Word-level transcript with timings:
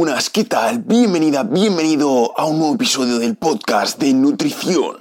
buenas, 0.00 0.30
¿qué 0.30 0.44
tal? 0.44 0.78
Bienvenida, 0.78 1.42
bienvenido 1.42 2.32
a 2.34 2.46
un 2.46 2.58
nuevo 2.58 2.74
episodio 2.74 3.18
del 3.18 3.36
podcast 3.36 3.98
de 3.98 4.14
nutrición. 4.14 4.96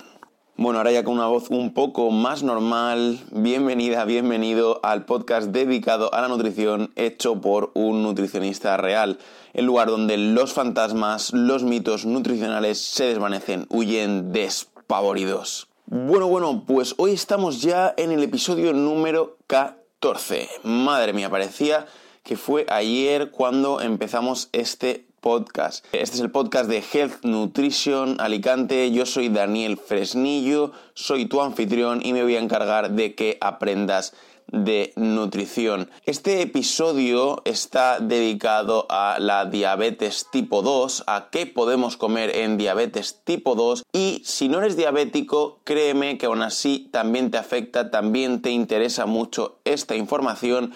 Bueno, 0.57 0.79
ahora 0.79 0.91
ya 0.91 1.05
con 1.05 1.13
una 1.13 1.27
voz 1.27 1.49
un 1.51 1.73
poco 1.73 2.11
más 2.11 2.43
normal, 2.43 3.17
bienvenida, 3.31 4.03
bienvenido 4.03 4.81
al 4.83 5.05
podcast 5.05 5.51
dedicado 5.51 6.13
a 6.13 6.19
la 6.19 6.27
nutrición 6.27 6.91
hecho 6.97 7.39
por 7.39 7.71
un 7.75 8.03
nutricionista 8.03 8.75
real, 8.75 9.19
el 9.53 9.63
lugar 9.63 9.87
donde 9.87 10.17
los 10.17 10.51
fantasmas, 10.51 11.31
los 11.31 11.63
mitos 11.63 12.05
nutricionales 12.05 12.81
se 12.81 13.05
desvanecen, 13.05 13.67
huyen 13.69 14.33
despavoridos. 14.33 15.69
Bueno, 15.85 16.27
bueno, 16.27 16.65
pues 16.67 16.95
hoy 16.97 17.13
estamos 17.13 17.61
ya 17.61 17.93
en 17.95 18.11
el 18.11 18.21
episodio 18.21 18.73
número 18.73 19.37
14. 19.47 20.49
Madre 20.63 21.13
mía, 21.13 21.29
parecía 21.29 21.85
que 22.29 22.37
fue 22.37 22.67
ayer 22.69 23.31
cuando 23.31 23.81
empezamos 23.81 24.49
este 24.51 25.07
podcast. 25.19 25.83
Este 25.93 26.15
es 26.15 26.21
el 26.21 26.29
podcast 26.29 26.69
de 26.69 26.83
Health 26.93 27.23
Nutrition 27.23 28.21
Alicante. 28.21 28.91
Yo 28.91 29.07
soy 29.07 29.29
Daniel 29.29 29.77
Fresnillo, 29.77 30.71
soy 30.93 31.25
tu 31.25 31.41
anfitrión 31.41 32.05
y 32.05 32.13
me 32.13 32.21
voy 32.21 32.35
a 32.35 32.39
encargar 32.39 32.91
de 32.91 33.15
que 33.15 33.39
aprendas 33.41 34.13
de 34.51 34.93
nutrición. 34.95 35.89
Este 36.05 36.43
episodio 36.43 37.41
está 37.45 37.99
dedicado 37.99 38.85
a 38.89 39.17
la 39.19 39.45
diabetes 39.45 40.27
tipo 40.31 40.61
2, 40.61 41.05
a 41.07 41.29
qué 41.31 41.47
podemos 41.47 41.97
comer 41.97 42.35
en 42.35 42.57
diabetes 42.57 43.21
tipo 43.23 43.55
2 43.55 43.85
y 43.91 44.21
si 44.23 44.49
no 44.49 44.59
eres 44.59 44.77
diabético, 44.77 45.61
créeme 45.63 46.19
que 46.19 46.27
aún 46.27 46.43
así 46.43 46.89
también 46.91 47.31
te 47.31 47.39
afecta, 47.39 47.89
también 47.89 48.43
te 48.43 48.51
interesa 48.51 49.07
mucho 49.07 49.57
esta 49.65 49.95
información 49.95 50.73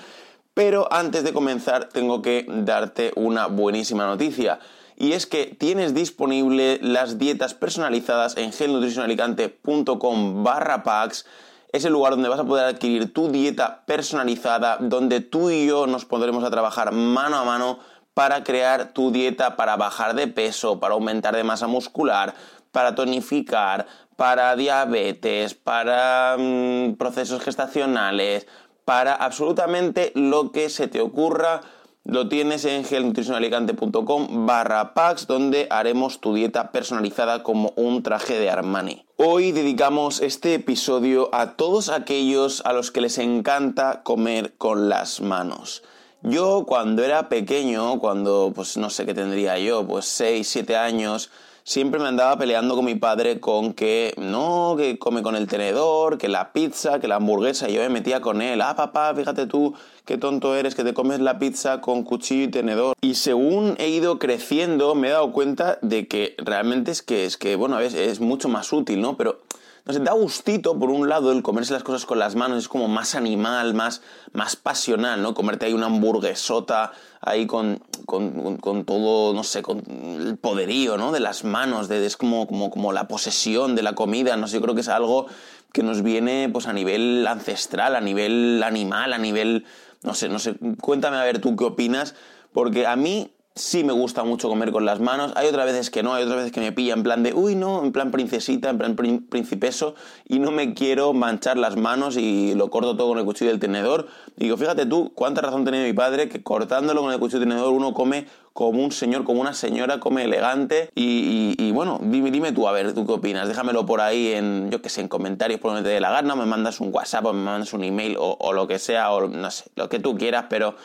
pero 0.54 0.92
antes 0.92 1.24
de 1.24 1.34
comenzar 1.34 1.90
tengo 1.90 2.22
que 2.22 2.46
darte 2.48 3.12
una 3.16 3.48
buenísima 3.48 4.06
noticia. 4.06 4.60
Y 4.96 5.14
es 5.14 5.26
que 5.26 5.48
tienes 5.48 5.94
disponible 5.94 6.80
las 6.82 7.18
dietas 7.18 7.54
personalizadas 7.54 8.38
en 8.38 8.54
gelnutricionalicante.com 8.54 10.44
barra 10.44 10.84
packs. 10.84 11.26
Es 11.72 11.86
el 11.86 11.94
lugar 11.94 12.14
donde 12.14 12.30
vas 12.30 12.40
a 12.40 12.46
poder 12.46 12.66
adquirir 12.66 13.12
tu 13.12 13.32
dieta 13.32 13.84
personalizada, 13.88 14.78
donde 14.80 15.22
tú 15.22 15.50
y 15.50 15.66
yo 15.66 15.88
nos 15.88 16.06
pondremos 16.06 16.44
a 16.44 16.52
trabajar 16.52 16.92
mano 16.92 17.38
a 17.38 17.44
mano 17.44 17.80
para 18.14 18.44
crear 18.44 18.94
tu 18.94 19.12
dieta 19.12 19.56
para 19.56 19.76
bajar 19.76 20.14
de 20.14 20.28
peso, 20.28 20.80
para 20.80 20.94
aumentar 20.94 21.36
de 21.36 21.44
masa 21.44 21.66
muscular, 21.66 22.36
para 22.72 22.94
tonificar, 22.94 23.88
para 24.16 24.56
diabetes, 24.56 25.56
para 25.56 26.36
mm, 26.38 26.94
procesos 26.94 27.42
gestacionales, 27.42 28.48
para 28.86 29.14
absolutamente 29.14 30.12
lo 30.16 30.52
que 30.52 30.70
se 30.70 30.88
te 30.88 31.02
ocurra. 31.02 31.62
Lo 32.06 32.28
tienes 32.28 32.66
en 32.66 32.84
gelnutricionalicante.com 32.84 34.46
barra 34.46 34.94
packs 34.94 35.26
donde 35.26 35.68
haremos 35.70 36.20
tu 36.20 36.34
dieta 36.34 36.72
personalizada 36.72 37.44
como 37.44 37.72
un 37.78 38.04
traje 38.04 38.38
de 38.38 38.50
Armani. 38.50 39.06
Hoy 39.16 39.54
dedicamos 39.54 40.22
este 40.22 40.56
episodio 40.56 41.30
a 41.32 41.52
todos 41.52 41.88
aquellos 41.88 42.62
a 42.66 42.74
los 42.74 42.92
que 42.92 43.00
les 43.00 43.18
encanta 43.20 44.04
comer 44.04 44.54
con 44.58 44.90
las 44.90 45.22
manos. 45.22 45.84
Yo 46.24 46.66
cuando 46.66 47.04
era 47.04 47.30
pequeño, 47.30 48.00
cuando 48.00 48.52
pues 48.54 48.76
no 48.76 48.90
sé 48.90 49.06
qué 49.06 49.14
tendría 49.14 49.58
yo, 49.60 49.86
pues 49.88 50.06
6, 50.06 50.48
7 50.48 50.76
años, 50.76 51.30
siempre 51.64 52.00
me 52.00 52.08
andaba 52.08 52.38
peleando 52.38 52.76
con 52.76 52.86
mi 52.86 52.96
padre 52.96 53.40
con 53.40 53.74
que 53.74 54.14
no, 54.18 54.76
que 54.78 55.00
come 55.00 55.22
con 55.22 55.36
el 55.36 55.48
tenedor, 55.48 56.18
que 56.18 56.28
la 56.28 56.52
pizza, 56.54 57.00
que 57.00 57.08
la 57.08 57.16
hamburguesa, 57.16 57.70
y 57.70 57.74
yo 57.74 57.82
me 57.82 57.90
metía 57.90 58.22
con 58.22 58.42
él, 58.42 58.62
ah 58.62 58.76
papá, 58.76 59.14
fíjate 59.16 59.48
tú 59.48 59.74
qué 60.06 60.18
tonto 60.18 60.56
eres 60.56 60.76
que 60.76 60.84
te 60.84 60.94
comes 60.94 61.20
la 61.20 61.40
pizza 61.40 61.82
con 61.82 62.04
cuchillo 62.04 62.44
y 62.44 62.48
tenedor. 62.50 62.96
Y 63.02 63.16
según 63.16 63.76
he 63.80 63.90
ido 63.90 64.20
creciendo 64.20 64.96
me 64.96 65.08
he 65.08 65.12
dado 65.12 65.32
cuenta 65.32 65.80
de 65.82 66.08
que 66.08 66.36
realmente 66.38 66.92
es 66.92 67.02
que, 67.02 67.26
es 67.26 67.38
que 67.38 67.56
bueno, 67.56 67.80
es, 67.80 67.94
es 67.94 68.20
mucho 68.20 68.50
más 68.50 68.72
útil, 68.74 69.02
¿no? 69.02 69.16
Pero 69.16 69.40
no 69.86 69.92
sé, 69.92 70.00
da 70.00 70.14
gustito, 70.14 70.80
por 70.80 70.90
un 70.90 71.10
lado, 71.10 71.34
el 71.34 71.44
comerse 71.44 71.74
las 71.74 71.84
cosas 71.84 72.06
con 72.06 72.18
las 72.18 72.36
manos, 72.36 72.58
es 72.58 72.70
como 72.70 72.88
más 72.88 73.16
animal, 73.16 73.74
más, 73.74 74.02
más 74.32 74.56
pasional, 74.56 75.22
¿no? 75.22 75.34
Comerte 75.34 75.66
ahí 75.66 75.74
una 75.74 75.88
hamburguesota 75.88 76.94
ahí 77.26 77.48
con, 77.48 77.82
con, 78.06 78.86
todo, 78.86 79.34
no 79.34 79.44
sé, 79.44 79.62
con 79.62 79.84
el 79.88 80.38
poderío, 80.38 80.98
¿no? 80.98 81.12
De 81.12 81.20
las 81.20 81.44
manos, 81.44 81.88
de, 81.88 82.06
es 82.06 82.18
como, 82.18 82.48
como, 82.48 82.70
como 82.70 82.92
la 82.92 83.08
posesión 83.08 83.76
de 83.76 83.82
la 83.82 83.94
comida, 83.96 84.36
no 84.36 84.48
sé, 84.48 84.56
yo 84.56 84.62
creo 84.62 84.76
que 84.76 84.82
es 84.82 84.90
algo 84.90 85.28
que 85.72 85.84
nos 85.84 86.04
viene 86.04 86.50
pues 86.52 86.68
a 86.68 86.74
nivel 86.74 87.26
ancestral, 87.26 87.96
a 87.96 88.02
nivel 88.02 88.62
animal, 88.64 89.14
a 89.14 89.18
nivel, 89.18 89.66
no 90.04 90.14
sé, 90.14 90.30
no 90.30 90.40
sé, 90.40 90.56
cuéntame 90.82 91.18
a 91.18 91.24
ver 91.24 91.40
tú 91.40 91.56
qué 91.56 91.64
opinas, 91.64 92.14
porque 92.52 92.86
a 92.86 92.96
mí 92.96 93.32
sí 93.56 93.84
me 93.84 93.94
gusta 93.94 94.24
mucho 94.24 94.50
comer 94.50 94.72
con 94.72 94.86
las 94.86 95.00
manos. 95.00 95.32
Hay 95.36 95.48
otras 95.48 95.66
veces 95.66 95.90
que 95.90 96.02
no, 96.02 96.14
hay 96.14 96.24
otras 96.24 96.38
veces 96.38 96.52
que 96.52 96.60
me 96.60 96.72
pilla 96.72 96.94
en 96.94 97.04
plan 97.04 97.24
de, 97.24 97.34
uy, 97.34 97.56
no, 97.56 97.84
en 97.84 97.92
plan 97.92 98.12
princesita, 98.12 98.70
en 98.70 98.78
plan 98.78 98.96
principeso, 98.96 99.96
y 100.28 100.40
no 100.40 100.52
me 100.52 100.74
quiero 100.74 101.14
manchar 101.14 101.58
las 101.58 101.76
manos 101.76 102.18
y 102.18 102.56
lo 102.56 102.70
corto 102.70 102.96
todo 102.96 103.10
con 103.10 103.20
el 103.20 103.26
cuchillo 103.26 103.52
del 103.52 103.60
tenedor. 103.60 104.08
digo, 104.38 104.58
fíjate 104.58 104.86
tú, 104.86 105.12
cuánta 105.14 105.42
razón 105.42 105.66
tenía 105.66 105.84
mi 105.84 105.94
padre 105.94 106.30
que 106.30 106.42
cortándolo 106.42 107.02
con 107.02 107.14
el 107.14 107.20
cuchillo 107.20 107.40
del 107.42 107.50
tenedor 107.50 107.74
uno 107.74 107.94
come 107.94 108.26
como 108.54 108.84
un 108.84 108.92
señor, 108.92 109.24
como 109.24 109.42
una 109.42 109.54
señora, 109.54 110.00
come 110.00 110.24
elegante. 110.24 110.90
Y, 110.96 111.72
bueno, 111.72 112.00
dime, 112.02 112.30
dime 112.30 112.52
tú, 112.52 112.68
a 112.68 112.72
ver, 112.72 112.94
¿tú 112.94 113.06
qué 113.06 113.14
opinas? 113.14 113.48
Déjamelo 113.48 113.86
por 113.86 114.00
ahí 114.00 114.32
en, 114.34 114.70
yo 114.70 114.82
que 114.82 114.90
sé, 114.90 115.02
en 115.02 115.08
comentarios 115.08 115.60
por 115.60 115.72
donde 115.72 115.88
te 115.88 115.94
dé 115.94 116.00
la 116.00 116.12
gana, 116.12 116.36
me 116.36 116.46
mandas 116.46 116.80
un 116.80 116.90
WhatsApp 116.94 117.26
o 117.26 117.34
me 117.34 117.44
mandas 117.44 117.74
un 117.74 117.84
email 117.84 118.16
o, 118.18 118.38
o 118.40 118.54
lo 118.54 118.68
que 118.68 118.78
sea, 118.78 119.12
o 119.12 119.28
no 119.28 119.50
sé, 119.50 119.66
lo 119.76 119.90
que 119.90 120.00
tú 120.00 120.16
quieras, 120.16 120.46
pero 120.50 120.76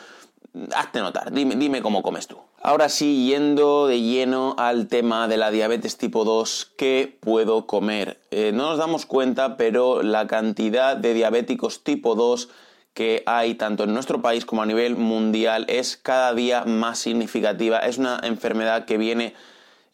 hazte 0.75 0.99
notar, 0.99 1.31
dime, 1.31 1.55
dime 1.55 1.81
cómo 1.81 2.01
comes 2.03 2.27
tú. 2.27 2.37
Ahora 2.61 2.89
sí, 2.89 3.27
yendo 3.27 3.87
de 3.87 4.01
lleno 4.01 4.55
al 4.57 4.87
tema 4.87 5.27
de 5.27 5.37
la 5.37 5.49
diabetes 5.49 5.97
tipo 5.97 6.25
2, 6.25 6.73
¿qué 6.77 7.17
puedo 7.19 7.65
comer? 7.65 8.19
Eh, 8.31 8.51
no 8.53 8.69
nos 8.69 8.77
damos 8.77 9.05
cuenta, 9.05 9.55
pero 9.55 10.03
la 10.03 10.27
cantidad 10.27 10.97
de 10.97 11.13
diabéticos 11.13 11.83
tipo 11.83 12.15
2 12.15 12.49
que 12.93 13.23
hay 13.25 13.55
tanto 13.55 13.85
en 13.85 13.93
nuestro 13.93 14.21
país 14.21 14.45
como 14.45 14.61
a 14.61 14.65
nivel 14.65 14.97
mundial 14.97 15.65
es 15.69 15.95
cada 15.95 16.33
día 16.33 16.65
más 16.65 16.99
significativa. 16.99 17.79
Es 17.79 17.97
una 17.97 18.19
enfermedad 18.23 18.83
que 18.83 18.97
viene 18.97 19.35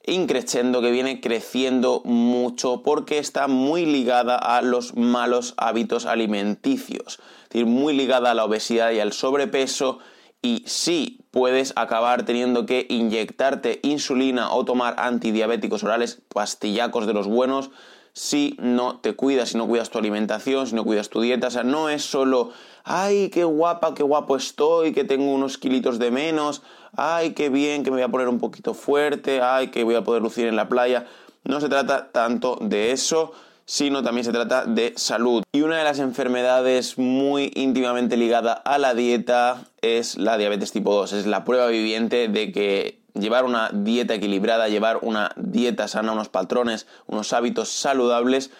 increciendo, 0.07 0.81
que 0.81 0.91
viene 0.91 1.21
creciendo 1.21 2.01
mucho 2.03 2.81
porque 2.83 3.19
está 3.19 3.47
muy 3.47 3.85
ligada 3.85 4.37
a 4.37 4.61
los 4.61 4.95
malos 4.95 5.53
hábitos 5.57 6.05
alimenticios, 6.05 7.19
es 7.43 7.49
decir, 7.49 7.65
muy 7.65 7.95
ligada 7.95 8.31
a 8.31 8.33
la 8.33 8.45
obesidad 8.45 8.91
y 8.91 8.99
al 8.99 9.13
sobrepeso 9.13 9.99
y 10.45 10.61
sí 10.67 11.25
puedes 11.31 11.73
acabar 11.75 12.23
teniendo 12.23 12.67
que 12.67 12.85
inyectarte 12.87 13.79
insulina 13.81 14.53
o 14.53 14.63
tomar 14.63 14.93
antidiabéticos 14.99 15.83
orales, 15.83 16.21
pastillacos 16.31 17.07
de 17.07 17.13
los 17.13 17.25
buenos, 17.25 17.71
si 18.13 18.55
no 18.59 18.99
te 18.99 19.15
cuidas, 19.15 19.49
si 19.49 19.57
no 19.57 19.67
cuidas 19.67 19.89
tu 19.89 19.97
alimentación, 19.97 20.67
si 20.67 20.75
no 20.75 20.83
cuidas 20.83 21.09
tu 21.09 21.19
dieta. 21.19 21.47
O 21.47 21.49
sea, 21.49 21.63
no 21.63 21.89
es 21.89 22.03
solo, 22.03 22.51
ay, 22.83 23.31
qué 23.31 23.43
guapa, 23.43 23.95
qué 23.95 24.03
guapo 24.03 24.35
estoy, 24.35 24.93
que 24.93 25.03
tengo 25.03 25.33
unos 25.33 25.57
kilitos 25.57 25.97
de 25.97 26.11
menos, 26.11 26.61
ay, 26.95 27.33
qué 27.33 27.49
bien, 27.49 27.83
que 27.83 27.89
me 27.89 27.97
voy 27.97 28.03
a 28.03 28.09
poner 28.09 28.29
un 28.29 28.37
poquito 28.37 28.75
fuerte, 28.75 29.41
ay, 29.41 29.69
que 29.69 29.83
voy 29.83 29.95
a 29.95 30.03
poder 30.03 30.21
lucir 30.21 30.45
en 30.45 30.55
la 30.55 30.69
playa. 30.69 31.07
No 31.43 31.59
se 31.59 31.69
trata 31.69 32.11
tanto 32.11 32.59
de 32.61 32.91
eso, 32.91 33.31
sino 33.65 34.03
también 34.03 34.25
se 34.25 34.31
trata 34.31 34.65
de 34.65 34.93
salud. 34.95 35.43
Y 35.51 35.61
una 35.61 35.77
de 35.77 35.83
las 35.83 35.99
enfermedades 35.99 36.97
muy 36.97 37.51
íntimamente 37.55 38.17
ligada 38.17 38.53
a 38.53 38.77
la 38.77 38.93
dieta 38.93 39.63
es 39.81 40.17
la 40.17 40.37
diabetes 40.37 40.71
tipo 40.71 40.93
2. 40.93 41.13
Es 41.13 41.25
la 41.25 41.43
prueba 41.43 41.67
viviente 41.67 42.27
de 42.27 42.51
que 42.51 42.99
llevar 43.13 43.45
una 43.45 43.69
dieta 43.73 44.13
equilibrada, 44.13 44.67
llevar 44.67 44.99
una 45.01 45.31
dieta 45.35 45.87
sana, 45.87 46.11
unos 46.11 46.29
patrones, 46.29 46.85
unos 47.07 47.33
hábitos 47.33 47.69
saludables, 47.69 48.51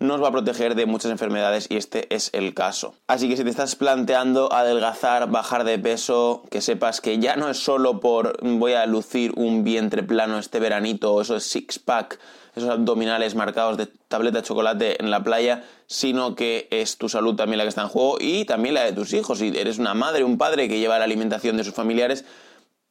nos 0.00 0.22
va 0.22 0.28
a 0.28 0.32
proteger 0.32 0.74
de 0.74 0.86
muchas 0.86 1.12
enfermedades 1.12 1.66
y 1.70 1.76
este 1.76 2.12
es 2.14 2.30
el 2.32 2.54
caso. 2.54 2.94
Así 3.06 3.28
que 3.28 3.36
si 3.36 3.44
te 3.44 3.50
estás 3.50 3.76
planteando 3.76 4.52
adelgazar, 4.52 5.30
bajar 5.30 5.64
de 5.64 5.78
peso, 5.78 6.42
que 6.50 6.62
sepas 6.62 7.00
que 7.00 7.18
ya 7.18 7.36
no 7.36 7.48
es 7.48 7.58
solo 7.58 8.00
por 8.00 8.38
voy 8.42 8.72
a 8.72 8.86
lucir 8.86 9.32
un 9.36 9.62
vientre 9.62 10.02
plano 10.02 10.38
este 10.38 10.58
veranito 10.58 11.12
o 11.12 11.20
eso 11.20 11.36
es 11.36 11.44
six 11.44 11.78
pack 11.78 12.18
esos 12.56 12.70
abdominales 12.70 13.34
marcados 13.34 13.76
de 13.76 13.86
tableta 13.86 14.38
de 14.38 14.44
chocolate 14.44 15.02
en 15.02 15.10
la 15.10 15.22
playa, 15.22 15.64
sino 15.86 16.34
que 16.34 16.66
es 16.70 16.98
tu 16.98 17.08
salud 17.08 17.36
también 17.36 17.58
la 17.58 17.64
que 17.64 17.68
está 17.68 17.82
en 17.82 17.88
juego 17.88 18.16
y 18.20 18.44
también 18.44 18.74
la 18.74 18.84
de 18.84 18.92
tus 18.92 19.12
hijos. 19.12 19.38
Si 19.38 19.56
eres 19.56 19.78
una 19.78 19.94
madre, 19.94 20.24
un 20.24 20.38
padre 20.38 20.68
que 20.68 20.78
lleva 20.78 20.98
la 20.98 21.04
alimentación 21.04 21.56
de 21.56 21.64
sus 21.64 21.74
familiares, 21.74 22.24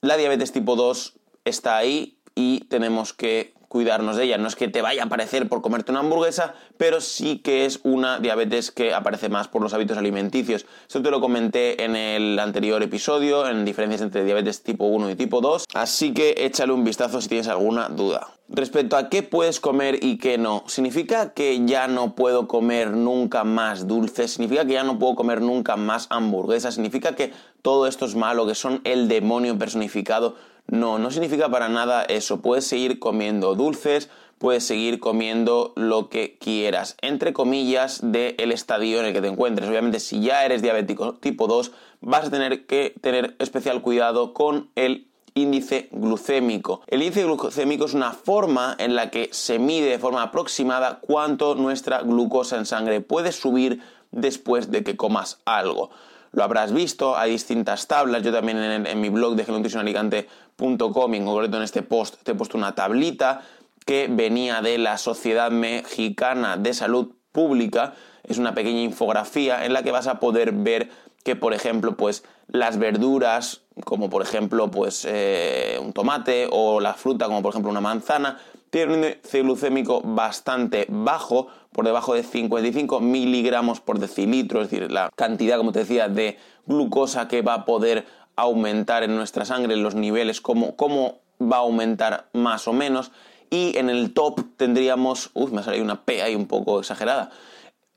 la 0.02 0.16
diabetes 0.16 0.52
tipo 0.52 0.76
2 0.76 1.14
está 1.44 1.78
ahí 1.78 2.20
y 2.36 2.62
tenemos 2.66 3.14
que 3.14 3.54
cuidarnos 3.70 4.18
de 4.18 4.26
ella. 4.26 4.38
No 4.38 4.50
es 4.50 4.58
que 4.58 4.68
te 4.68 4.82
vaya 4.82 5.04
a 5.04 5.06
aparecer 5.06 5.48
por 5.48 5.62
comerte 5.62 5.92
una 5.92 6.02
hamburguesa, 6.02 6.56
pero 6.78 7.00
sí 7.00 7.38
que 7.38 7.66
es 7.66 7.80
una 7.84 8.20
diabetes 8.20 8.72
que 8.72 8.94
aparece 8.94 9.30
más 9.30 9.48
por 9.48 9.62
los 9.62 9.74
hábitos 9.74 9.98
alimenticios. 9.98 10.66
Esto 10.82 11.02
te 11.02 11.12
lo 11.12 11.22
comenté 11.22 11.86
en 11.86 11.96
el 11.96 12.38
anterior 12.40 12.84
episodio, 12.84 13.48
en 13.48 13.64
diferencias 13.64 14.02
entre 14.02 14.26
diabetes 14.26 14.64
tipo 14.64 14.86
1 14.86 15.12
y 15.12 15.16
tipo 15.16 15.40
2, 15.40 15.66
así 15.74 16.14
que 16.14 16.36
échale 16.38 16.74
un 16.74 16.84
vistazo 16.84 17.22
si 17.22 17.30
tienes 17.30 17.48
alguna 17.48 17.88
duda. 17.88 18.28
Respecto 18.52 18.98
a 18.98 19.10
qué 19.10 19.22
puedes 19.22 19.60
comer 19.60 20.04
y 20.04 20.18
qué 20.18 20.40
no, 20.40 20.64
¿significa 20.66 21.34
que 21.34 21.64
ya 21.68 21.88
no 21.88 22.16
puedo 22.16 22.48
comer 22.48 22.90
nunca 22.90 23.44
más 23.44 23.88
dulces? 23.88 24.32
¿Significa 24.32 24.66
que 24.66 24.74
ya 24.74 24.84
no 24.84 24.98
puedo 24.98 25.14
comer 25.14 25.40
nunca 25.42 25.76
más 25.76 26.08
hamburguesas? 26.10 26.74
¿Significa 26.74 27.16
que 27.16 27.32
todo 27.62 27.86
esto 27.86 28.06
es 28.06 28.16
malo, 28.16 28.48
que 28.48 28.56
son 28.56 28.82
el 28.86 29.08
demonio 29.08 29.56
personificado? 29.60 30.36
No, 30.72 31.00
no 31.00 31.10
significa 31.10 31.50
para 31.50 31.68
nada 31.68 32.04
eso. 32.04 32.42
Puedes 32.42 32.66
seguir 32.66 33.00
comiendo 33.00 33.56
dulces, 33.56 34.10
puedes 34.38 34.64
seguir 34.64 35.00
comiendo 35.00 35.74
lo 35.76 36.10
que 36.10 36.38
quieras, 36.40 36.96
entre 37.02 37.34
comillas, 37.34 38.00
del 38.04 38.52
estadio 38.52 39.00
en 39.00 39.08
el 39.08 39.14
que 39.14 39.22
te 39.22 39.28
encuentres. 39.28 39.68
Obviamente, 39.68 40.00
si 40.00 40.22
ya 40.22 40.46
eres 40.46 40.62
diabético 40.62 41.16
tipo 41.16 41.48
2, 41.48 41.72
vas 42.02 42.28
a 42.28 42.32
tener 42.32 42.66
que 42.66 42.94
tener 43.02 43.36
especial 43.40 43.82
cuidado 43.82 44.34
con 44.34 44.70
el 44.76 45.08
índice 45.34 45.90
glucémico. 45.92 46.82
El 46.88 47.02
índice 47.02 47.24
glucémico 47.24 47.86
es 47.86 47.94
una 47.94 48.12
forma 48.14 48.76
en 48.78 48.96
la 48.96 49.10
que 49.10 49.30
se 49.32 49.58
mide 49.58 49.90
de 49.90 50.00
forma 50.00 50.22
aproximada 50.22 51.00
cuánto 51.02 51.56
nuestra 51.56 52.02
glucosa 52.02 52.58
en 52.58 52.66
sangre 52.66 53.02
puede 53.02 53.32
subir 53.32 53.82
después 54.12 54.72
de 54.72 54.84
que 54.84 54.96
comas 54.96 55.40
algo. 55.46 55.90
Lo 56.32 56.44
habrás 56.44 56.72
visto, 56.72 57.18
hay 57.18 57.32
distintas 57.32 57.88
tablas, 57.88 58.22
yo 58.24 58.32
también 58.32 58.86
en, 58.86 59.02
mi 59.02 59.10
blog 59.10 59.36
de 59.36 59.46
genutricionalicante.com 59.46 61.14
y 61.14 61.18
en 61.18 61.26
concreto 61.26 61.58
en 61.58 61.64
este 61.64 61.82
post 61.82 62.16
te 62.24 62.32
he 62.32 62.36
puesto 62.36 62.58
una 62.58 62.76
tablita 62.76 63.42
que 63.86 64.08
venía 64.10 64.62
de 64.62 64.78
la 64.78 64.98
Sociedad 64.98 65.50
Mexicana 65.50 66.58
de 66.58 66.74
Salud 66.74 67.14
Pública, 67.32 67.94
es 68.24 68.38
una 68.38 68.54
pequeña 68.54 68.82
infografía 68.82 69.66
en 69.66 69.74
la 69.74 69.82
que 69.82 69.92
vas 69.92 70.08
a 70.08 70.20
poder 70.20 70.52
ver 70.52 70.90
que, 71.24 71.36
por 71.36 71.54
ejemplo, 71.54 71.98
pues 71.98 72.24
las 72.48 72.78
verduras, 72.78 73.62
como 73.84 74.10
por 74.10 74.22
ejemplo, 74.22 74.70
pues 74.70 75.06
eh, 75.10 75.80
un 75.82 75.94
tomate 75.94 76.48
o 76.52 76.80
la 76.80 76.94
fruta, 76.94 77.26
como 77.26 77.42
por 77.42 77.52
ejemplo 77.52 77.72
una 77.72 77.82
manzana, 77.82 78.40
tienen 78.70 79.00
un 79.00 79.06
índice 79.06 79.42
glucémico 79.42 80.02
bastante 80.02 80.86
bajo, 80.90 81.48
por 81.72 81.86
debajo 81.86 82.14
de 82.14 82.24
55 82.24 83.00
miligramos 83.00 83.80
por 83.80 84.00
decilitro, 84.00 84.62
es 84.62 84.70
decir, 84.70 84.92
la 84.92 85.10
cantidad, 85.16 85.58
como 85.58 85.72
te 85.72 85.80
decía, 85.80 86.08
de 86.08 86.38
glucosa 86.66 87.28
que 87.28 87.42
va 87.42 87.54
a 87.54 87.66
poder 87.66 88.06
aumentar 88.36 89.04
en 89.04 89.16
nuestra 89.16 89.46
sangre, 89.46 89.76
los 89.76 89.96
niveles, 89.96 90.42
cómo, 90.42 90.76
cómo 90.76 91.20
va 91.42 91.58
a 91.58 91.62
aumentar 91.62 92.30
más 92.34 92.68
o 92.68 92.74
menos. 92.74 93.12
Y 93.50 93.78
en 93.78 93.90
el 93.90 94.14
top 94.14 94.42
tendríamos, 94.58 95.32
uy, 95.34 95.52
me 95.52 95.62
ha 95.62 95.64
salido 95.64 95.84
una 95.84 96.04
P 96.04 96.22
ahí 96.22 96.36
un 96.36 96.48
poco 96.48 96.80
exagerada, 96.80 97.32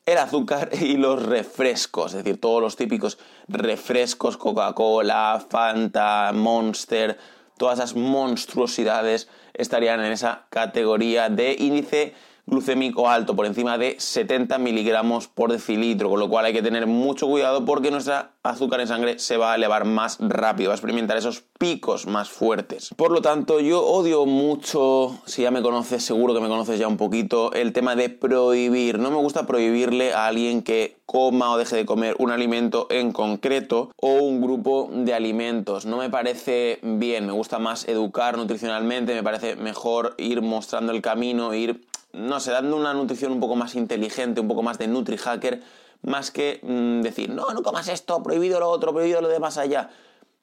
el 0.07 0.19
azúcar 0.19 0.71
y 0.81 0.97
los 0.97 1.23
refrescos, 1.23 2.15
es 2.15 2.25
decir, 2.25 2.41
todos 2.41 2.61
los 2.61 2.77
típicos 2.77 3.19
refrescos, 3.49 4.37
Coca-Cola, 4.37 5.45
Fanta, 5.49 6.33
Monster, 6.35 7.19
todas 7.57 7.79
esas 7.79 7.95
monstruosidades 7.95 9.29
estarían 9.54 10.00
en 10.00 10.12
esa 10.12 10.46
categoría 10.50 11.28
de 11.28 11.56
índice 11.58 12.14
glucémico 12.47 13.09
alto, 13.09 13.37
por 13.37 13.47
encima 13.47 13.79
de 13.79 13.97
70 13.99 14.59
miligramos 14.59 15.29
por 15.29 15.53
decilitro, 15.53 16.11
con 16.11 16.21
lo 16.21 16.29
cual 16.29 16.44
hay 16.44 16.53
que 16.53 16.62
tener 16.62 16.87
mucho 16.87 17.27
cuidado 17.27 17.65
porque 17.65 17.91
nuestra 17.91 18.33
azúcar 18.43 18.81
en 18.81 18.89
sangre 18.89 19.19
se 19.19 19.37
va 19.37 19.53
a 19.53 19.55
elevar 19.55 19.85
más 19.85 20.19
rápido, 20.21 20.71
va 20.71 20.75
a 20.75 20.77
experimentar 20.77 21.17
esos 21.17 21.44
picos 21.59 22.06
más 22.06 22.29
fuertes. 22.29 22.91
Por 22.97 23.12
lo 23.12 23.23
tanto, 23.23 23.61
yo 23.61 23.85
odio 23.85 24.27
mucho, 24.27 25.21
si 25.27 25.43
ya 25.43 25.50
me 25.50 25.62
conoces, 25.62 26.05
seguro 26.05 26.35
que 26.35 26.41
me 26.41 26.49
conoces 26.49 26.79
ya 26.79 26.89
un 26.89 26.97
poquito, 26.97 27.53
el 27.53 27.73
tema 27.73 27.94
de 27.94 28.09
prohibir. 28.11 28.99
No 28.99 29.11
me 29.11 29.17
gusta 29.17 29.47
prohibirle 29.47 30.12
a 30.12 30.27
alguien 30.27 30.62
que 30.62 30.97
coma 31.06 31.53
o 31.53 31.59
deje 31.59 31.77
de 31.77 31.87
comer 31.87 32.17
un 32.19 32.31
alimento 32.31 32.87
en 32.91 33.12
concreto 33.12 33.91
o 33.97 34.15
un 34.15 34.41
grupo 34.41 34.91
de 34.93 35.15
alimentos. 35.15 35.87
No 35.87 35.99
me 35.99 36.11
parece 36.11 36.81
bien, 36.83 37.27
me 37.27 37.33
gusta 37.33 37.59
más 37.59 37.87
educar 37.87 38.37
nutricionalmente, 38.37 39.15
me 39.15 39.23
parece 39.23 39.55
mejor 39.56 40.15
ir 40.19 40.43
mostrando 40.43 40.91
el 40.91 41.03
camino, 41.03 41.55
ir 41.55 41.83
no 42.12 42.41
sé, 42.41 42.50
dando 42.50 42.76
una 42.76 42.94
nutrición 42.94 43.32
un 43.32 43.41
poco 43.41 43.56
más 43.56 43.75
inteligente, 43.75 44.41
un 44.41 44.49
poco 44.49 44.62
más 44.62 44.79
de 44.79 44.88
nutri-hacker, 44.88 45.62
más 46.03 46.31
que 46.31 46.61
mm, 46.62 47.03
decir, 47.03 47.31
no, 47.31 47.50
no 47.50 47.62
comas 47.62 47.88
esto, 47.88 48.23
prohibido 48.23 48.61
lo 48.61 48.69
otro, 48.69 48.93
prohibido 48.93 49.20
lo 49.20 49.29
de 49.29 49.41
más 49.41 49.59
allá. 49.59 49.91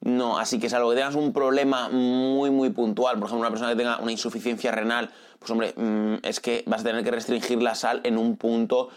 No, 0.00 0.38
así 0.38 0.58
que 0.58 0.70
salvo 0.70 0.90
que 0.90 0.96
tengas 0.96 1.14
un 1.14 1.32
problema 1.32 1.90
muy, 1.90 2.50
muy 2.50 2.70
puntual, 2.70 3.18
por 3.18 3.26
ejemplo, 3.26 3.40
una 3.40 3.50
persona 3.50 3.70
que 3.72 3.76
tenga 3.76 3.98
una 3.98 4.12
insuficiencia 4.12 4.72
renal, 4.72 5.10
pues 5.38 5.50
hombre, 5.50 5.74
mm, 5.76 6.14
es 6.22 6.40
que 6.40 6.64
vas 6.66 6.80
a 6.80 6.84
tener 6.84 7.04
que 7.04 7.10
restringir 7.10 7.62
la 7.62 7.74
sal 7.74 8.00
en 8.04 8.16
un 8.16 8.36
punto 8.36 8.88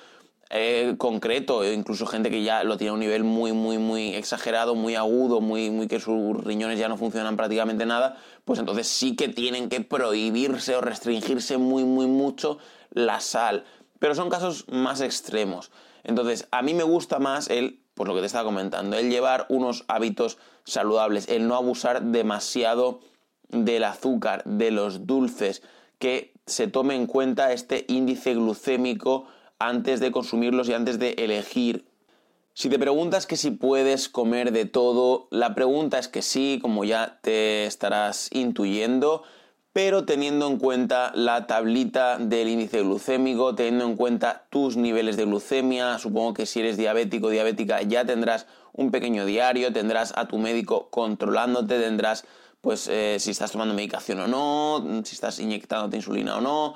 eh, 0.56 0.94
concreto, 1.00 1.66
incluso 1.66 2.06
gente 2.06 2.30
que 2.30 2.44
ya 2.44 2.64
lo 2.64 2.78
tiene 2.78 2.92
a 2.92 2.94
un 2.94 3.00
nivel 3.00 3.24
muy, 3.24 3.54
muy, 3.54 3.80
muy 3.80 4.14
exagerado, 4.14 4.76
muy 4.76 4.94
agudo, 4.94 5.42
muy, 5.42 5.72
muy 5.72 5.88
que 5.88 6.00
sus 6.00 6.44
riñones 6.44 6.78
ya 6.78 6.88
no 6.88 6.96
funcionan 6.96 7.36
prácticamente 7.36 7.88
nada, 7.88 8.18
pues 8.46 8.60
entonces 8.60 8.88
sí 8.88 9.16
que 9.16 9.30
tienen 9.30 9.68
que 9.68 9.82
prohibirse 9.82 10.76
o 10.76 10.82
restringirse 10.82 11.58
muy, 11.58 11.86
muy 11.86 12.06
mucho 12.06 12.60
la 12.92 13.20
sal. 13.20 13.64
Pero 13.98 14.14
son 14.14 14.30
casos 14.30 14.66
más 14.70 15.02
extremos. 15.02 15.72
Entonces, 16.04 16.48
a 16.52 16.62
mí 16.62 16.76
me 16.76 16.84
gusta 16.84 17.18
más 17.18 17.50
el, 17.50 17.80
por 17.96 18.08
lo 18.08 18.14
que 18.14 18.20
te 18.20 18.28
estaba 18.28 18.44
comentando, 18.44 18.96
el 18.96 19.10
llevar 19.10 19.48
unos 19.50 19.86
hábitos 19.88 20.38
saludables, 20.66 21.30
el 21.30 21.48
no 21.48 21.56
abusar 21.56 22.04
demasiado 22.04 23.00
del 23.50 23.84
azúcar, 23.86 24.44
de 24.46 24.70
los 24.70 25.08
dulces, 25.08 25.64
que 25.98 26.32
se 26.46 26.68
tome 26.68 26.94
en 26.94 27.08
cuenta 27.08 27.54
este 27.54 27.86
índice 27.88 28.36
glucémico 28.36 29.26
antes 29.68 30.00
de 30.00 30.12
consumirlos 30.12 30.70
y 30.70 30.74
antes 30.74 31.00
de 31.00 31.12
elegir. 31.18 31.86
Si 32.54 32.70
te 32.70 32.78
preguntas 32.78 33.26
que 33.26 33.36
si 33.36 33.52
puedes 33.52 34.10
comer 34.10 34.52
de 34.52 34.66
todo, 34.66 35.28
la 35.32 35.56
pregunta 35.56 35.98
es 35.98 36.08
que 36.08 36.22
sí, 36.22 36.60
como 36.62 36.84
ya 36.84 37.20
te 37.22 37.66
estarás 37.66 38.30
intuyendo, 38.32 39.24
pero 39.74 40.06
teniendo 40.06 40.48
en 40.48 40.58
cuenta 40.60 41.12
la 41.16 41.48
tablita 41.48 42.20
del 42.20 42.48
índice 42.48 42.84
glucémico, 42.84 43.56
teniendo 43.56 43.86
en 43.86 43.96
cuenta 43.96 44.46
tus 44.52 44.78
niveles 44.78 45.18
de 45.18 45.26
glucemia, 45.26 45.98
supongo 45.98 46.36
que 46.36 46.46
si 46.46 46.60
eres 46.60 46.78
diabético 46.78 47.28
o 47.28 47.32
diabética 47.32 47.82
ya 47.82 48.06
tendrás 48.06 48.46
un 48.72 48.92
pequeño 48.92 49.26
diario, 49.26 49.74
tendrás 49.74 50.14
a 50.16 50.28
tu 50.28 50.38
médico 50.38 50.90
controlándote, 50.92 51.80
tendrás 51.80 52.26
pues 52.62 52.88
eh, 52.88 53.18
si 53.20 53.32
estás 53.32 53.52
tomando 53.52 53.74
medicación 53.74 54.20
o 54.20 54.28
no, 54.28 55.04
si 55.04 55.16
estás 55.16 55.40
inyectándote 55.40 55.98
insulina 55.98 56.38
o 56.38 56.42
no, 56.42 56.76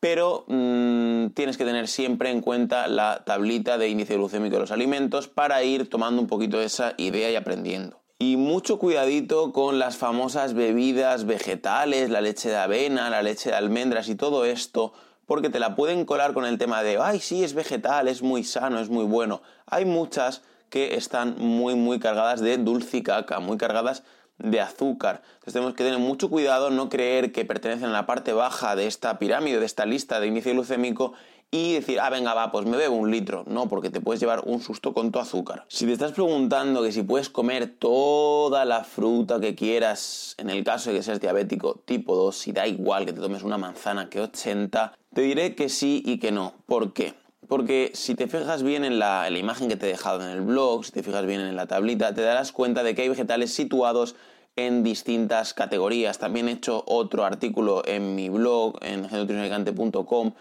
pero 0.00 0.44
mm, 0.46 1.28
tienes 1.28 1.56
que 1.56 1.64
tener 1.64 1.88
siempre 1.88 2.30
en 2.30 2.40
cuenta 2.40 2.86
la 2.86 3.24
tablita 3.24 3.78
de 3.78 3.88
índice 3.88 4.16
glucémico 4.16 4.56
de 4.56 4.60
los 4.60 4.70
alimentos 4.70 5.28
para 5.28 5.62
ir 5.64 5.90
tomando 5.90 6.20
un 6.20 6.28
poquito 6.28 6.60
esa 6.60 6.94
idea 6.96 7.30
y 7.30 7.36
aprendiendo. 7.36 8.00
Y 8.20 8.36
mucho 8.36 8.78
cuidadito 8.78 9.52
con 9.52 9.78
las 9.78 9.96
famosas 9.96 10.54
bebidas 10.54 11.24
vegetales, 11.24 12.10
la 12.10 12.20
leche 12.20 12.48
de 12.48 12.56
avena, 12.56 13.10
la 13.10 13.22
leche 13.22 13.50
de 13.50 13.56
almendras 13.56 14.08
y 14.08 14.16
todo 14.16 14.44
esto, 14.44 14.92
porque 15.26 15.50
te 15.50 15.60
la 15.60 15.76
pueden 15.76 16.04
colar 16.04 16.32
con 16.32 16.44
el 16.44 16.58
tema 16.58 16.82
de, 16.82 16.98
ay, 17.00 17.20
sí, 17.20 17.44
es 17.44 17.54
vegetal, 17.54 18.08
es 18.08 18.22
muy 18.22 18.42
sano, 18.42 18.80
es 18.80 18.88
muy 18.88 19.04
bueno. 19.04 19.42
Hay 19.66 19.84
muchas 19.84 20.42
que 20.70 20.96
están 20.96 21.36
muy, 21.38 21.74
muy 21.74 21.98
cargadas 21.98 22.40
de 22.40 22.56
dulcicaca, 22.58 23.38
muy 23.38 23.56
cargadas 23.56 24.02
de 24.38 24.60
azúcar. 24.60 25.22
Entonces 25.34 25.54
tenemos 25.54 25.74
que 25.74 25.84
tener 25.84 25.98
mucho 25.98 26.30
cuidado, 26.30 26.70
no 26.70 26.88
creer 26.88 27.32
que 27.32 27.44
pertenecen 27.44 27.90
a 27.90 27.92
la 27.92 28.06
parte 28.06 28.32
baja 28.32 28.76
de 28.76 28.86
esta 28.86 29.18
pirámide, 29.18 29.60
de 29.60 29.66
esta 29.66 29.86
lista 29.86 30.20
de 30.20 30.26
inicio 30.26 30.52
glucémico 30.52 31.14
y 31.50 31.74
decir, 31.74 31.98
ah, 32.00 32.10
venga, 32.10 32.34
va, 32.34 32.52
pues 32.52 32.66
me 32.66 32.76
bebo 32.76 32.96
un 32.96 33.10
litro. 33.10 33.44
No, 33.46 33.68
porque 33.68 33.90
te 33.90 34.00
puedes 34.00 34.20
llevar 34.20 34.42
un 34.44 34.60
susto 34.60 34.92
con 34.92 35.10
tu 35.10 35.18
azúcar. 35.18 35.64
Si 35.68 35.86
te 35.86 35.92
estás 35.92 36.12
preguntando 36.12 36.82
que 36.82 36.92
si 36.92 37.02
puedes 37.02 37.30
comer 37.30 37.74
toda 37.78 38.64
la 38.64 38.84
fruta 38.84 39.40
que 39.40 39.54
quieras, 39.54 40.34
en 40.38 40.50
el 40.50 40.62
caso 40.62 40.90
de 40.90 40.96
que 40.96 41.02
seas 41.02 41.20
diabético 41.20 41.80
tipo 41.84 42.16
2, 42.16 42.36
si 42.36 42.52
da 42.52 42.66
igual 42.66 43.06
que 43.06 43.12
te 43.12 43.20
tomes 43.20 43.42
una 43.42 43.56
manzana 43.56 44.10
que 44.10 44.20
80, 44.20 44.92
te 45.14 45.20
diré 45.22 45.54
que 45.54 45.68
sí 45.68 46.02
y 46.04 46.18
que 46.18 46.32
no. 46.32 46.52
¿Por 46.66 46.92
qué? 46.92 47.14
Porque 47.48 47.90
si 47.94 48.14
te 48.14 48.28
fijas 48.28 48.62
bien 48.62 48.84
en 48.84 48.98
la, 48.98 49.28
imagen 49.30 49.68
que 49.68 49.76
te 49.76 49.86
he 49.86 49.90
dejado 49.90 50.22
en 50.22 50.28
el 50.28 50.42
blog, 50.42 50.84
si 50.84 50.92
te 50.92 51.02
fijas 51.02 51.24
bien 51.24 51.40
en 51.40 51.56
la 51.56 51.66
tablita, 51.66 52.14
te 52.14 52.20
darás 52.20 52.52
cuenta 52.52 52.82
de 52.82 52.94
que 52.94 53.02
hay 53.02 53.08
vegetales 53.08 53.54
situados 53.54 54.16
en 54.54 54.82
distintas 54.82 55.54
categorías. 55.54 56.18
También 56.18 56.48
he 56.48 56.52
hecho 56.52 56.84
otro 56.86 57.24
artículo 57.24 57.82
en 57.86 58.14
mi 58.14 58.28
blog, 58.28 58.78
en 58.82 59.08
genutricionalicante.com, 59.08 60.32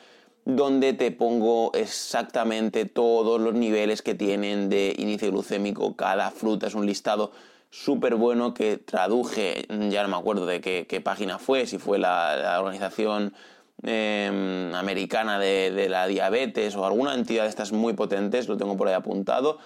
donde 0.43 0.93
te 0.93 1.11
pongo 1.11 1.71
exactamente 1.73 2.83
todos 2.85 3.39
los 3.39 3.53
niveles 3.53 4.01
que 4.01 4.13
tienen 4.13 4.67
de 4.67 4.93
índice 4.97 5.29
glucémico 5.29 5.95
cada 5.95 6.29
fruta. 6.31 6.67
Es 6.67 6.75
un 6.75 6.85
listado 6.85 7.31
súper 7.69 8.15
bueno 8.15 8.53
que 8.53 8.77
traduje, 8.77 9.65
ya 9.89 10.03
no 10.03 10.09
me 10.09 10.17
acuerdo 10.17 10.45
de 10.45 10.59
qué, 10.59 11.01
página 11.01 11.39
fue, 11.39 11.67
si 11.67 11.77
fue 11.77 11.99
la 11.99 12.57
organización 12.59 13.33
Em, 13.83 14.73
americana 14.73 15.37
de, 15.37 15.87
la 15.87 16.07
diabetes 16.07 16.75
o 16.75 16.85
alguna 16.85 17.13
entidad 17.13 17.43
de 17.43 17.49
estas 17.49 17.71
muy 17.71 17.93
potentes, 17.93 18.47
lo 18.47 18.57
tengo 18.57 18.75
por 18.75 18.87
ahí 18.87 18.95
apuntado, 18.95 19.59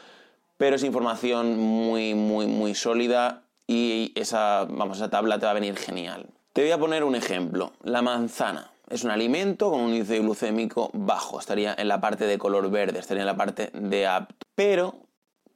pero 0.57 0.75
es 0.75 0.83
información 0.83 1.57
muy, 1.57 2.13
muy, 2.13 2.45
muy 2.45 2.75
sólida 2.75 3.43
y 3.67 4.11
esa, 4.15 4.65
vamos, 4.69 4.97
esa 4.97 5.09
tabla 5.09 5.39
te 5.39 5.45
va 5.45 5.51
a 5.51 5.55
venir 5.55 5.77
genial. 5.77 6.25
Te 6.51 6.61
voy 6.61 6.71
a 6.71 6.77
poner 6.77 7.05
un 7.05 7.15
ejemplo. 7.15 7.71
La 7.83 8.01
manzana 8.01 8.71
es 8.89 9.05
un 9.05 9.11
alimento 9.11 9.71
con 9.71 9.79
un 9.79 9.93
índice 9.93 10.19
glucémico 10.19 10.89
bajo, 10.93 11.39
estaría 11.39 11.73
en 11.77 11.87
la 11.87 12.01
parte 12.01 12.27
de 12.27 12.37
color 12.37 12.69
verde, 12.69 12.99
estaría 12.99 13.23
en 13.23 13.27
la 13.27 13.37
parte 13.37 13.71
de 13.73 14.07
apto. 14.07 14.45
Pero, 14.55 14.95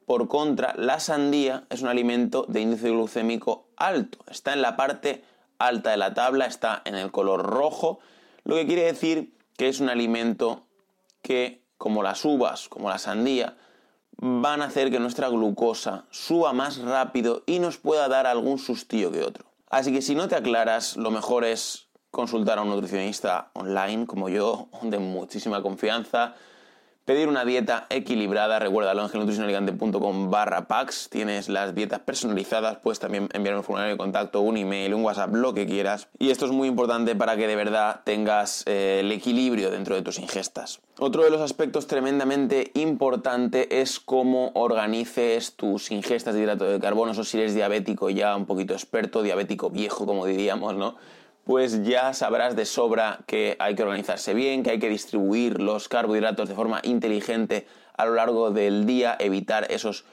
por 0.06 0.28
contra, 0.28 0.72
la 0.78 0.98
sandía 0.98 1.64
es 1.68 1.82
un 1.82 1.88
alimento 1.88 2.46
de 2.48 2.62
índice 2.62 2.88
glucémico 2.88 3.68
alto, 3.76 4.24
está 4.30 4.54
en 4.54 4.62
la 4.62 4.76
parte 4.76 5.22
alta 5.58 5.90
de 5.90 5.98
la 5.98 6.14
tabla, 6.14 6.46
está 6.46 6.80
en 6.86 6.94
el 6.94 7.10
color 7.10 7.44
rojo 7.44 8.00
lo 8.46 8.54
que 8.54 8.66
quiere 8.66 8.84
decir 8.84 9.34
que 9.56 9.68
es 9.68 9.80
un 9.80 9.88
alimento 9.88 10.62
que, 11.20 11.62
como 11.76 12.02
las 12.02 12.24
uvas, 12.24 12.68
como 12.68 12.88
la 12.88 12.98
sandía, 12.98 13.56
van 14.18 14.62
a 14.62 14.66
hacer 14.66 14.90
que 14.90 15.00
nuestra 15.00 15.28
glucosa 15.28 16.04
suba 16.10 16.52
más 16.52 16.78
rápido 16.78 17.42
y 17.44 17.58
nos 17.58 17.76
pueda 17.76 18.08
dar 18.08 18.26
algún 18.26 18.58
sustillo 18.58 19.10
que 19.10 19.22
otro. 19.22 19.44
Así 19.68 19.92
que 19.92 20.00
si 20.00 20.14
no 20.14 20.28
te 20.28 20.36
aclaras, 20.36 20.96
lo 20.96 21.10
mejor 21.10 21.44
es 21.44 21.88
consultar 22.12 22.58
a 22.58 22.62
un 22.62 22.68
nutricionista 22.68 23.50
online 23.52 24.06
como 24.06 24.28
yo, 24.28 24.68
de 24.80 25.00
muchísima 25.00 25.60
confianza, 25.60 26.36
pedir 27.06 27.28
una 27.28 27.44
dieta 27.44 27.86
equilibrada, 27.88 28.58
recuerda 28.58 28.90
angelnutricionalicante.com 28.90 30.28
barra 30.28 30.66
packs, 30.66 31.08
tienes 31.08 31.48
las 31.48 31.72
dietas 31.72 32.00
personalizadas, 32.00 32.78
puedes 32.78 32.98
también 32.98 33.28
enviar 33.32 33.56
un 33.56 33.62
formulario 33.62 33.94
de 33.94 33.96
contacto, 33.96 34.40
un 34.40 34.56
email, 34.56 34.92
un 34.92 35.04
WhatsApp, 35.04 35.32
lo 35.32 35.54
que 35.54 35.66
quieras. 35.66 36.08
Y 36.18 36.30
esto 36.30 36.46
es 36.46 36.50
muy 36.50 36.66
importante 36.66 37.14
para 37.14 37.36
que 37.36 37.46
de 37.46 37.54
verdad 37.54 38.00
tengas 38.04 38.64
eh, 38.66 38.98
el 39.00 39.12
equilibrio 39.12 39.70
dentro 39.70 39.94
de 39.94 40.02
tus 40.02 40.18
ingestas. 40.18 40.80
Otro 40.98 41.22
de 41.22 41.30
los 41.30 41.40
aspectos 41.40 41.86
tremendamente 41.86 42.72
importante 42.74 43.80
es 43.80 44.00
cómo 44.00 44.50
organices 44.54 45.54
tus 45.54 45.92
ingestas 45.92 46.34
de 46.34 46.40
hidrato 46.40 46.64
de 46.64 46.80
carbono, 46.80 47.12
o 47.12 47.24
si 47.24 47.38
eres 47.38 47.54
diabético 47.54 48.10
ya 48.10 48.34
un 48.34 48.46
poquito 48.46 48.72
experto, 48.72 49.22
diabético 49.22 49.70
viejo 49.70 50.06
como 50.06 50.26
diríamos, 50.26 50.74
¿no? 50.74 50.96
Pues 51.46 51.84
ya 51.84 52.12
sabrás 52.12 52.56
de 52.56 52.64
sobra 52.64 53.20
que 53.24 53.54
hay 53.60 53.76
que 53.76 53.84
organizarse 53.84 54.34
bien, 54.34 54.64
que 54.64 54.70
hay 54.70 54.78
que 54.80 54.88
distribuir 54.88 55.62
los 55.62 55.88
carbohidratos 55.88 56.48
de 56.48 56.56
forma 56.56 56.80
inteligente 56.82 57.68
a 57.96 58.04
lo 58.04 58.14
largo 58.14 58.50
del 58.50 58.84
día, 58.84 59.16
evitar 59.20 59.70
esos 59.70 60.04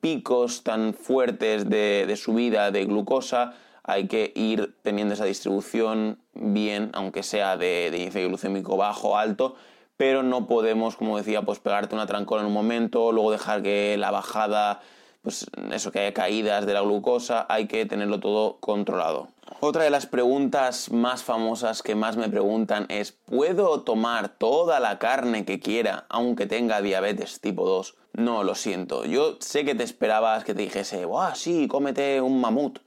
picos 0.00 0.62
tan 0.62 0.94
fuertes 0.94 1.68
de, 1.68 2.10
subida 2.16 2.70
de 2.70 2.86
glucosa, 2.86 3.52
hay 3.82 4.08
que 4.08 4.32
ir 4.34 4.76
teniendo 4.80 5.12
esa 5.12 5.26
distribución 5.26 6.20
bien, 6.32 6.88
aunque 6.94 7.22
sea 7.22 7.58
de, 7.58 7.90
de 7.90 7.98
índice 7.98 8.26
glucémico 8.26 8.78
bajo 8.78 9.10
o 9.10 9.16
alto, 9.18 9.56
pero 9.98 10.22
no 10.22 10.46
podemos, 10.46 10.96
como 10.96 11.18
decía, 11.18 11.42
pues 11.42 11.58
pegarte 11.58 11.94
una 11.96 12.06
trancona 12.06 12.40
en 12.40 12.46
un 12.46 12.54
momento, 12.54 13.12
luego 13.12 13.30
dejar 13.30 13.62
que 13.62 13.98
la 13.98 14.10
bajada, 14.10 14.80
pues 15.20 15.50
eso, 15.70 15.92
que 15.92 15.98
haya 15.98 16.14
caídas 16.14 16.64
de 16.64 16.72
la 16.72 16.80
glucosa, 16.80 17.44
hay 17.50 17.66
que 17.66 17.84
tenerlo 17.84 18.20
todo 18.20 18.56
controlado. 18.60 19.28
Otra 19.60 19.82
de 19.82 19.90
las 19.90 20.06
preguntas 20.06 20.92
más 20.92 21.24
famosas 21.24 21.82
que 21.82 21.96
más 21.96 22.16
me 22.16 22.28
preguntan 22.28 22.86
es, 22.88 23.10
¿puedo 23.10 23.80
tomar 23.80 24.28
toda 24.28 24.78
la 24.78 25.00
carne 25.00 25.44
que 25.44 25.58
quiera 25.58 26.06
aunque 26.08 26.46
tenga 26.46 26.80
diabetes 26.80 27.40
tipo 27.40 27.66
2? 27.66 27.96
No, 28.12 28.44
lo 28.44 28.54
siento. 28.54 29.04
Yo 29.04 29.36
sé 29.40 29.64
que 29.64 29.74
te 29.74 29.82
esperabas 29.82 30.44
que 30.44 30.54
te 30.54 30.62
dijese, 30.62 31.06
¡Buah, 31.06 31.34
sí, 31.34 31.66
cómete 31.66 32.20
un 32.20 32.40
mamut! 32.40 32.78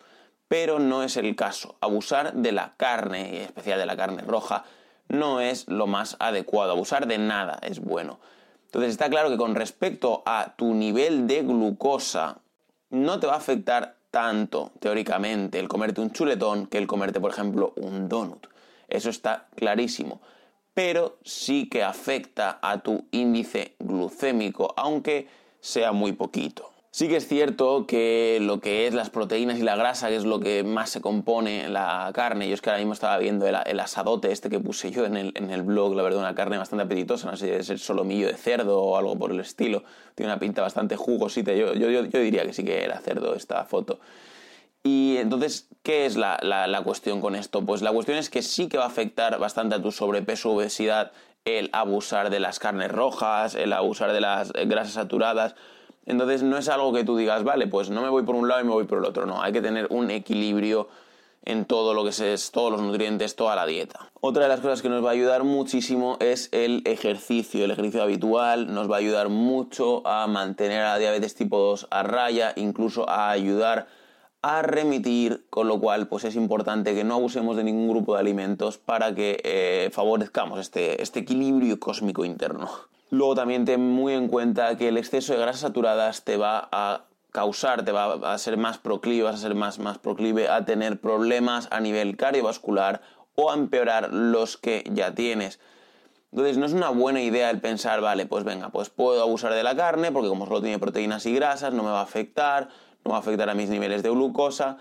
Pero 0.47 0.79
no 0.79 1.03
es 1.03 1.17
el 1.17 1.35
caso. 1.35 1.75
Abusar 1.81 2.35
de 2.35 2.53
la 2.53 2.73
carne, 2.77 3.31
y 3.33 3.35
en 3.35 3.43
especial 3.43 3.77
de 3.77 3.85
la 3.85 3.97
carne 3.97 4.21
roja, 4.21 4.63
no 5.09 5.41
es 5.41 5.67
lo 5.67 5.87
más 5.87 6.15
adecuado. 6.19 6.71
Abusar 6.71 7.05
de 7.05 7.17
nada 7.17 7.59
es 7.63 7.81
bueno. 7.81 8.21
Entonces 8.67 8.91
está 8.91 9.09
claro 9.09 9.29
que 9.29 9.35
con 9.37 9.55
respecto 9.55 10.23
a 10.25 10.53
tu 10.55 10.73
nivel 10.73 11.27
de 11.27 11.41
glucosa, 11.41 12.37
no 12.89 13.19
te 13.19 13.27
va 13.27 13.33
a 13.33 13.37
afectar 13.37 13.97
tanto, 14.11 14.71
teóricamente, 14.79 15.57
el 15.59 15.67
comerte 15.67 16.01
un 16.01 16.11
chuletón 16.11 16.67
que 16.67 16.77
el 16.77 16.87
comerte, 16.87 17.19
por 17.19 17.31
ejemplo, 17.31 17.73
un 17.77 18.09
donut. 18.09 18.47
Eso 18.87 19.09
está 19.09 19.47
clarísimo. 19.55 20.21
Pero 20.73 21.17
sí 21.23 21.67
que 21.69 21.83
afecta 21.83 22.59
a 22.61 22.79
tu 22.79 23.05
índice 23.11 23.75
glucémico, 23.79 24.73
aunque 24.77 25.27
sea 25.59 25.91
muy 25.91 26.11
poquito. 26.11 26.70
Sí 26.93 27.07
que 27.07 27.15
es 27.15 27.25
cierto 27.25 27.87
que 27.87 28.39
lo 28.41 28.59
que 28.59 28.85
es 28.85 28.93
las 28.93 29.09
proteínas 29.09 29.57
y 29.57 29.61
la 29.61 29.77
grasa, 29.77 30.09
que 30.09 30.17
es 30.17 30.25
lo 30.25 30.41
que 30.41 30.65
más 30.65 30.89
se 30.89 30.99
compone 30.99 31.63
en 31.63 31.71
la 31.71 32.11
carne, 32.13 32.49
yo 32.49 32.53
es 32.53 32.59
que 32.59 32.69
ahora 32.69 32.79
mismo 32.79 32.91
estaba 32.91 33.17
viendo 33.17 33.47
el, 33.47 33.79
asadote 33.79 34.29
este 34.33 34.49
que 34.49 34.59
puse 34.59 34.91
yo 34.91 35.05
en 35.05 35.15
el, 35.15 35.63
blog, 35.63 35.95
la 35.95 36.03
verdad, 36.03 36.19
una 36.19 36.35
carne 36.35 36.57
bastante 36.57 36.83
apetitosa, 36.83 37.31
no 37.31 37.37
sé 37.37 37.45
si 37.45 37.53
es 37.53 37.69
el 37.69 37.79
solomillo 37.79 38.27
de 38.27 38.35
cerdo 38.35 38.81
o 38.81 38.97
algo 38.97 39.17
por 39.17 39.31
el 39.31 39.39
estilo, 39.39 39.85
tiene 40.15 40.33
una 40.33 40.39
pinta 40.39 40.61
bastante 40.61 40.97
jugosita, 40.97 41.53
yo, 41.53 41.73
yo, 41.75 41.89
yo, 41.89 42.19
diría 42.19 42.45
que 42.45 42.51
sí 42.51 42.65
que 42.65 42.83
era 42.83 42.99
cerdo 42.99 43.35
esta 43.35 43.63
foto. 43.63 44.01
Y 44.83 45.15
entonces, 45.15 45.69
¿qué 45.83 46.05
es 46.05 46.17
la, 46.17 46.39
la, 46.41 46.81
cuestión 46.83 47.21
con 47.21 47.35
esto? 47.35 47.65
Pues 47.65 47.81
la 47.81 47.93
cuestión 47.93 48.17
es 48.17 48.29
que 48.29 48.41
sí 48.41 48.67
que 48.67 48.77
va 48.77 48.83
a 48.83 48.87
afectar 48.87 49.39
bastante 49.39 49.75
a 49.75 49.81
tu 49.81 49.93
sobrepeso, 49.93 50.51
obesidad, 50.51 51.13
el 51.45 51.69
abusar 51.71 52.31
de 52.31 52.41
las 52.41 52.59
carnes 52.59 52.91
rojas, 52.91 53.55
el 53.55 53.71
abusar 53.71 54.11
de 54.11 54.19
las 54.19 54.51
grasas 54.51 54.95
saturadas, 54.95 55.55
entonces 56.05 56.43
no 56.43 56.57
es 56.57 56.67
algo 56.69 56.93
que 56.93 57.03
tú 57.03 57.17
digas, 57.17 57.43
vale, 57.43 57.67
pues 57.67 57.89
no 57.89 58.01
me 58.01 58.09
voy 58.09 58.23
por 58.23 58.35
un 58.35 58.47
lado 58.47 58.61
y 58.61 58.63
me 58.65 58.71
voy 58.71 58.85
por 58.85 58.99
el 58.99 59.05
otro. 59.05 59.25
No, 59.25 59.41
hay 59.41 59.53
que 59.53 59.61
tener 59.61 59.87
un 59.89 60.11
equilibrio 60.11 60.89
en 61.43 61.65
todo 61.65 61.93
lo 61.93 62.03
que 62.03 62.09
es 62.09 62.51
todos 62.51 62.71
los 62.71 62.81
nutrientes, 62.81 63.35
toda 63.35 63.55
la 63.55 63.65
dieta. 63.65 64.11
Otra 64.19 64.43
de 64.43 64.49
las 64.49 64.59
cosas 64.59 64.81
que 64.81 64.89
nos 64.89 65.03
va 65.03 65.09
a 65.09 65.13
ayudar 65.13 65.43
muchísimo 65.43 66.17
es 66.19 66.49
el 66.51 66.81
ejercicio. 66.85 67.65
El 67.65 67.71
ejercicio 67.71 68.03
habitual 68.03 68.73
nos 68.73 68.89
va 68.89 68.95
a 68.95 68.99
ayudar 68.99 69.29
mucho 69.29 70.05
a 70.07 70.27
mantener 70.27 70.81
a 70.81 70.93
la 70.93 70.99
diabetes 70.99 71.35
tipo 71.35 71.57
2 71.57 71.87
a 71.89 72.03
raya, 72.03 72.53
incluso 72.55 73.09
a 73.09 73.31
ayudar 73.31 73.87
a 74.43 74.63
remitir, 74.63 75.45
con 75.49 75.67
lo 75.67 75.79
cual 75.79 76.07
pues 76.07 76.23
es 76.23 76.35
importante 76.35 76.95
que 76.95 77.03
no 77.03 77.15
abusemos 77.15 77.55
de 77.57 77.63
ningún 77.63 77.89
grupo 77.89 78.13
de 78.13 78.21
alimentos 78.21 78.77
para 78.77 79.13
que 79.13 79.39
eh, 79.43 79.89
favorezcamos 79.91 80.59
este, 80.59 81.01
este 81.01 81.19
equilibrio 81.19 81.79
cósmico 81.79 82.25
interno. 82.25 82.69
Luego 83.11 83.35
también 83.35 83.65
ten 83.65 83.81
muy 83.81 84.13
en 84.13 84.29
cuenta 84.29 84.77
que 84.77 84.87
el 84.87 84.97
exceso 84.97 85.33
de 85.33 85.39
grasas 85.39 85.59
saturadas 85.59 86.23
te 86.23 86.37
va 86.37 86.69
a 86.71 87.01
causar, 87.33 87.83
te 87.83 87.91
va 87.91 88.13
a 88.13 88.37
ser 88.37 88.55
más 88.55 88.77
proclive, 88.77 89.23
vas 89.23 89.35
a 89.35 89.37
ser 89.37 89.53
más, 89.53 89.79
más 89.79 89.97
proclive 89.97 90.47
a 90.47 90.63
tener 90.63 91.01
problemas 91.01 91.67
a 91.71 91.81
nivel 91.81 92.15
cardiovascular 92.15 93.01
o 93.35 93.51
a 93.51 93.55
empeorar 93.55 94.13
los 94.13 94.55
que 94.55 94.85
ya 94.93 95.13
tienes. 95.13 95.59
Entonces 96.31 96.57
no 96.57 96.65
es 96.65 96.71
una 96.71 96.89
buena 96.89 97.21
idea 97.21 97.49
el 97.49 97.59
pensar, 97.59 97.99
vale, 97.99 98.25
pues 98.25 98.45
venga, 98.45 98.69
pues 98.69 98.89
puedo 98.89 99.21
abusar 99.21 99.53
de 99.53 99.63
la 99.63 99.75
carne 99.75 100.13
porque 100.13 100.29
como 100.29 100.45
solo 100.45 100.61
tiene 100.61 100.79
proteínas 100.79 101.25
y 101.25 101.35
grasas 101.35 101.73
no 101.73 101.83
me 101.83 101.89
va 101.89 101.99
a 101.99 102.03
afectar, 102.03 102.69
no 103.03 103.11
va 103.11 103.17
a 103.17 103.19
afectar 103.19 103.49
a 103.49 103.53
mis 103.53 103.69
niveles 103.69 104.03
de 104.03 104.09
glucosa. 104.09 104.77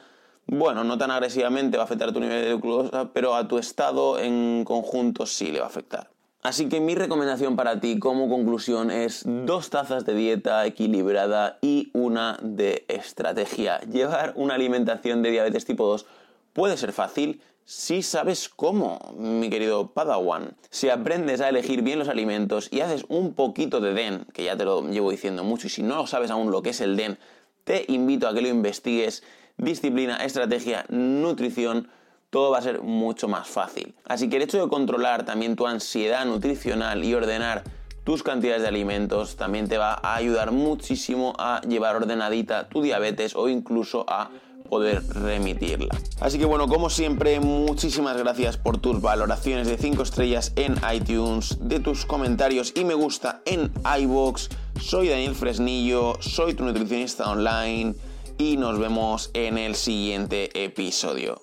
Bueno, 0.46 0.84
no 0.84 0.96
tan 0.98 1.10
agresivamente 1.10 1.78
va 1.78 1.82
a 1.82 1.86
afectar 1.86 2.10
a 2.10 2.12
tu 2.12 2.20
nivel 2.20 2.44
de 2.44 2.54
glucosa, 2.54 3.10
pero 3.12 3.34
a 3.34 3.48
tu 3.48 3.58
estado 3.58 4.20
en 4.20 4.62
conjunto 4.64 5.26
sí 5.26 5.50
le 5.50 5.58
va 5.58 5.66
a 5.66 5.68
afectar. 5.68 6.10
Así 6.42 6.70
que 6.70 6.80
mi 6.80 6.94
recomendación 6.94 7.54
para 7.54 7.80
ti 7.80 7.98
como 7.98 8.30
conclusión 8.30 8.90
es 8.90 9.24
dos 9.26 9.68
tazas 9.68 10.06
de 10.06 10.14
dieta 10.14 10.64
equilibrada 10.64 11.58
y 11.60 11.90
una 11.92 12.38
de 12.40 12.86
estrategia. 12.88 13.80
Llevar 13.80 14.32
una 14.36 14.54
alimentación 14.54 15.22
de 15.22 15.32
diabetes 15.32 15.66
tipo 15.66 15.86
2 15.86 16.06
puede 16.54 16.78
ser 16.78 16.92
fácil 16.92 17.42
si 17.66 18.02
sabes 18.02 18.48
cómo, 18.48 19.14
mi 19.18 19.50
querido 19.50 19.92
Padawan. 19.92 20.56
Si 20.70 20.88
aprendes 20.88 21.42
a 21.42 21.50
elegir 21.50 21.82
bien 21.82 21.98
los 21.98 22.08
alimentos 22.08 22.68
y 22.72 22.80
haces 22.80 23.04
un 23.08 23.34
poquito 23.34 23.80
de 23.80 23.92
DEN, 23.92 24.26
que 24.32 24.44
ya 24.44 24.56
te 24.56 24.64
lo 24.64 24.88
llevo 24.88 25.10
diciendo 25.10 25.44
mucho, 25.44 25.66
y 25.66 25.70
si 25.70 25.82
no 25.82 26.06
sabes 26.06 26.30
aún 26.30 26.50
lo 26.50 26.62
que 26.62 26.70
es 26.70 26.80
el 26.80 26.96
DEN, 26.96 27.18
te 27.64 27.84
invito 27.86 28.26
a 28.26 28.34
que 28.34 28.40
lo 28.40 28.48
investigues. 28.48 29.22
Disciplina, 29.58 30.16
estrategia, 30.24 30.86
nutrición 30.88 31.88
todo 32.30 32.52
va 32.52 32.58
a 32.58 32.62
ser 32.62 32.80
mucho 32.82 33.28
más 33.28 33.48
fácil. 33.48 33.94
Así 34.06 34.30
que 34.30 34.36
el 34.36 34.42
hecho 34.42 34.62
de 34.62 34.68
controlar 34.68 35.24
también 35.24 35.56
tu 35.56 35.66
ansiedad 35.66 36.24
nutricional 36.24 37.04
y 37.04 37.12
ordenar 37.12 37.64
tus 38.04 38.22
cantidades 38.22 38.62
de 38.62 38.68
alimentos 38.68 39.36
también 39.36 39.68
te 39.68 39.76
va 39.76 40.00
a 40.02 40.14
ayudar 40.14 40.52
muchísimo 40.52 41.34
a 41.38 41.60
llevar 41.62 41.96
ordenadita 41.96 42.68
tu 42.68 42.82
diabetes 42.82 43.36
o 43.36 43.48
incluso 43.48 44.06
a 44.08 44.30
poder 44.68 45.02
remitirla. 45.08 45.94
Así 46.20 46.38
que 46.38 46.44
bueno, 46.44 46.68
como 46.68 46.88
siempre, 46.88 47.40
muchísimas 47.40 48.16
gracias 48.16 48.56
por 48.56 48.78
tus 48.78 49.02
valoraciones 49.02 49.66
de 49.66 49.76
5 49.76 50.02
estrellas 50.02 50.52
en 50.54 50.76
iTunes, 50.94 51.58
de 51.60 51.80
tus 51.80 52.06
comentarios 52.06 52.72
y 52.76 52.84
me 52.84 52.94
gusta 52.94 53.42
en 53.44 53.72
iBox. 54.00 54.48
Soy 54.80 55.08
Daniel 55.08 55.34
Fresnillo, 55.34 56.14
soy 56.20 56.54
tu 56.54 56.64
nutricionista 56.64 57.28
online 57.28 57.94
y 58.38 58.56
nos 58.56 58.78
vemos 58.78 59.30
en 59.34 59.58
el 59.58 59.74
siguiente 59.74 60.64
episodio. 60.64 61.42